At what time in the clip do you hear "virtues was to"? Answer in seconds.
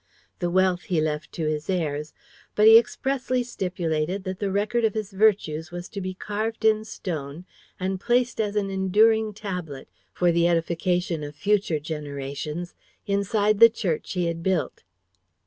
5.11-6.01